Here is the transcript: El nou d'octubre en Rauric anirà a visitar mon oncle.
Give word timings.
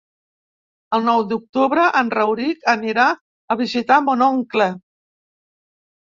El 0.97 1.03
nou 1.07 1.19
d'octubre 1.33 1.83
en 1.99 2.07
Rauric 2.17 2.65
anirà 2.73 3.05
a 3.55 3.59
visitar 3.59 3.99
mon 4.07 4.23
oncle. 4.29 4.67